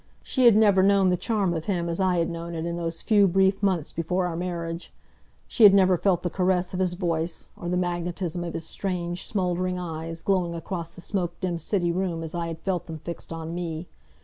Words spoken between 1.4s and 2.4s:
of him as I had